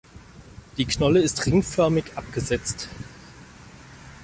Die 0.77 0.85
Knolle 0.87 1.21
ist 1.21 1.45
ringförmig 1.45 2.13
abgesetzt. 2.17 2.89